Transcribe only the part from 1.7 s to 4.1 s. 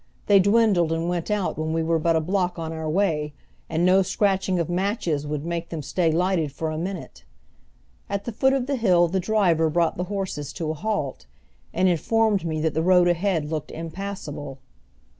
we were but a block on our way, and no